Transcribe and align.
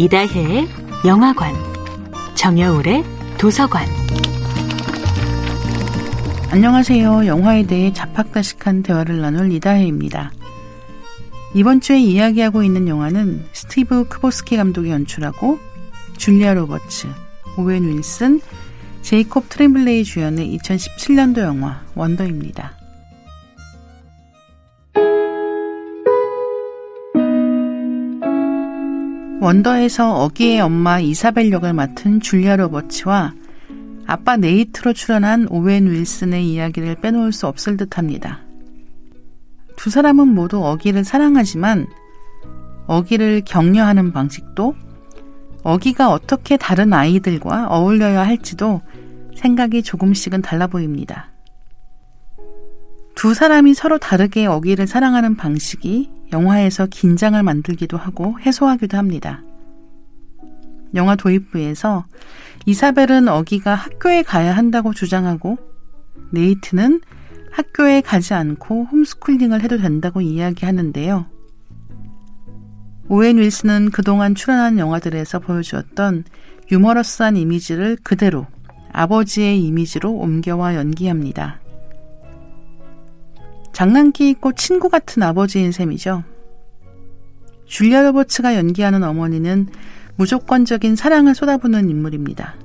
이다혜의 0.00 0.66
영화관, 1.04 1.54
정여울의 2.34 3.04
도서관. 3.36 3.86
안녕하세요. 6.48 7.26
영화에 7.26 7.66
대해 7.66 7.92
잡학다식한 7.92 8.82
대화를 8.82 9.20
나눌 9.20 9.52
이다혜입니다. 9.52 10.32
이번 11.54 11.82
주에 11.82 12.00
이야기하고 12.00 12.62
있는 12.62 12.88
영화는 12.88 13.44
스티브 13.52 14.08
크보스키 14.08 14.56
감독이 14.56 14.88
연출하고 14.88 15.58
줄리아 16.16 16.54
로버츠, 16.54 17.06
오웬 17.58 17.86
윌슨, 17.86 18.40
제이콥 19.02 19.50
트렘블레이 19.50 20.04
주연의 20.04 20.56
2017년도 20.56 21.40
영화 21.40 21.82
원더입니다. 21.94 22.72
원더에서 29.40 30.16
어기의 30.16 30.60
엄마 30.60 31.00
이사벨 31.00 31.50
역을 31.50 31.72
맡은 31.72 32.20
줄리아 32.20 32.56
로버츠와 32.56 33.32
아빠 34.06 34.36
네이트로 34.36 34.92
출연한 34.92 35.46
오웬 35.48 35.90
윌슨의 35.90 36.46
이야기를 36.46 36.96
빼놓을 36.96 37.32
수 37.32 37.46
없을 37.46 37.78
듯 37.78 37.96
합니다. 37.96 38.40
두 39.76 39.88
사람은 39.88 40.28
모두 40.28 40.62
어기를 40.62 41.04
사랑하지만 41.04 41.86
어기를 42.86 43.40
격려하는 43.46 44.12
방식도 44.12 44.74
어기가 45.62 46.10
어떻게 46.10 46.58
다른 46.58 46.92
아이들과 46.92 47.68
어울려야 47.68 48.26
할지도 48.26 48.82
생각이 49.36 49.82
조금씩은 49.82 50.42
달라 50.42 50.66
보입니다. 50.66 51.30
두 53.14 53.32
사람이 53.32 53.72
서로 53.72 53.96
다르게 53.96 54.44
어기를 54.44 54.86
사랑하는 54.86 55.36
방식이 55.36 56.10
영화에서 56.32 56.86
긴장을 56.86 57.40
만들기도 57.42 57.96
하고 57.96 58.38
해소하기도 58.40 58.96
합니다. 58.96 59.42
영화 60.94 61.16
도입부에서 61.16 62.04
이사벨은 62.66 63.28
어기가 63.28 63.74
학교에 63.74 64.22
가야 64.22 64.56
한다고 64.56 64.92
주장하고 64.92 65.58
네이트는 66.32 67.00
학교에 67.50 68.00
가지 68.00 68.34
않고 68.34 68.86
홈스쿨링을 68.86 69.62
해도 69.62 69.78
된다고 69.78 70.20
이야기하는데요. 70.20 71.26
오웬 73.08 73.38
윌슨은 73.38 73.90
그동안 73.90 74.34
출연한 74.36 74.78
영화들에서 74.78 75.40
보여주었던 75.40 76.24
유머러스한 76.70 77.36
이미지를 77.36 77.96
그대로 78.02 78.46
아버지의 78.92 79.60
이미지로 79.64 80.12
옮겨와 80.12 80.76
연기합니다. 80.76 81.59
장난기 83.80 84.28
있고 84.28 84.52
친구 84.52 84.90
같은 84.90 85.22
아버지인 85.22 85.72
셈이죠. 85.72 86.22
줄리아 87.64 88.02
로버츠가 88.02 88.54
연기하는 88.54 89.02
어머니는 89.02 89.68
무조건적인 90.16 90.96
사랑을 90.96 91.34
쏟아부는 91.34 91.88
인물입니다. 91.88 92.56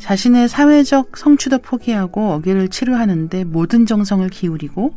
자신의 0.00 0.48
사회적 0.48 1.16
성취도 1.16 1.58
포기하고 1.58 2.32
어기를 2.32 2.70
치료하는데 2.70 3.44
모든 3.44 3.86
정성을 3.86 4.28
기울이고 4.30 4.96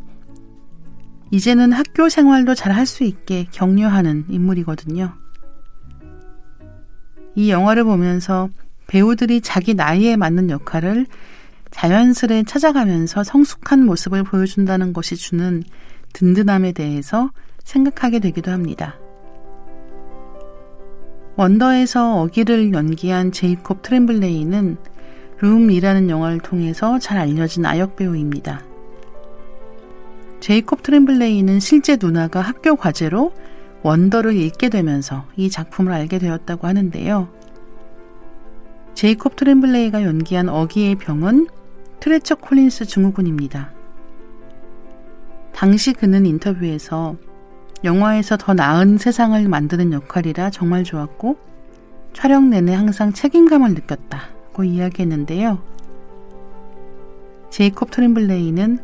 이제는 1.30 1.70
학교 1.70 2.08
생활도 2.08 2.56
잘 2.56 2.72
할 2.72 2.86
수 2.86 3.04
있게 3.04 3.46
격려하는 3.52 4.24
인물이거든요. 4.28 5.12
이 7.36 7.52
영화를 7.52 7.84
보면서 7.84 8.48
배우들이 8.88 9.42
자기 9.42 9.74
나이에 9.74 10.16
맞는 10.16 10.50
역할을 10.50 11.06
자연스레 11.76 12.44
찾아가면서 12.44 13.22
성숙한 13.22 13.84
모습을 13.84 14.24
보여준다는 14.24 14.94
것이 14.94 15.14
주는 15.14 15.62
든든함에 16.14 16.72
대해서 16.72 17.30
생각하게 17.64 18.18
되기도 18.18 18.50
합니다. 18.50 18.96
원더에서 21.36 22.22
어기를 22.22 22.72
연기한 22.72 23.30
제이콥 23.30 23.82
트렘블레이는 23.82 24.78
룸이라는 25.42 26.08
영화를 26.08 26.40
통해서 26.40 26.98
잘 26.98 27.18
알려진 27.18 27.66
아역 27.66 27.94
배우입니다. 27.96 28.62
제이콥 30.40 30.82
트렘블레이는 30.82 31.60
실제 31.60 31.98
누나가 32.00 32.40
학교 32.40 32.74
과제로 32.74 33.34
원더를 33.82 34.34
읽게 34.34 34.70
되면서 34.70 35.26
이 35.36 35.50
작품을 35.50 35.92
알게 35.92 36.20
되었다고 36.20 36.66
하는데요. 36.66 37.28
제이콥 38.94 39.36
트렘블레이가 39.36 40.04
연기한 40.04 40.48
어기의 40.48 40.94
병은 40.94 41.48
트레처 42.06 42.36
콜린스 42.36 42.84
증후군입니다. 42.84 43.72
당시 45.52 45.92
그는 45.92 46.24
인터뷰에서 46.24 47.16
영화에서 47.82 48.36
더 48.36 48.54
나은 48.54 48.96
세상을 48.96 49.48
만드는 49.48 49.92
역할이라 49.92 50.50
정말 50.50 50.84
좋았고 50.84 51.36
촬영 52.12 52.48
내내 52.48 52.74
항상 52.74 53.12
책임감을 53.12 53.74
느꼈다고 53.74 54.62
이야기했는데요. 54.62 55.60
제이콥 57.50 57.90
트렘블레이는 57.90 58.78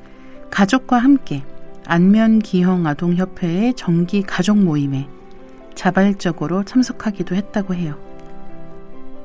가족과 0.51 0.99
함께 0.99 1.45
안면기형 1.87 2.89
아동협회의 2.89 3.75
정기 3.75 4.23
가족 4.23 4.59
모임에 4.59 5.09
자발적으로 5.77 6.65
참석하기도 6.65 7.37
했다고 7.37 7.77
해요. 7.77 7.97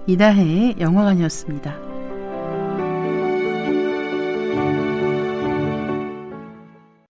이다혜의 0.06 0.76
영화관이었습니다. 0.80 1.87